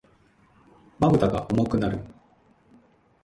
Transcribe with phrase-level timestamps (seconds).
[0.99, 2.03] 瞼が重くなる。